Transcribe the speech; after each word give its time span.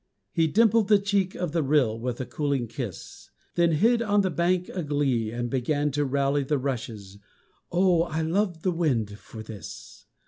He 0.31 0.47
dimpled 0.47 0.87
the 0.87 0.97
cheek 0.97 1.35
of 1.35 1.51
the 1.51 1.61
rill 1.61 1.99
With 1.99 2.19
a 2.19 2.25
cooling 2.25 2.67
kiss. 2.67 3.29
Then 3.53 3.73
hid 3.73 4.01
on 4.01 4.21
the 4.21 4.31
bank 4.31 4.67
a 4.73 4.81
glee 4.81 5.29
And 5.29 5.47
began 5.47 5.91
to 5.91 6.05
rally 6.05 6.41
The 6.43 6.57
rushes 6.57 7.19
Oh, 7.71 8.01
I 8.05 8.23
love 8.23 8.63
the 8.63 8.71
wind 8.71 9.19
for 9.19 9.43
this! 9.43 10.07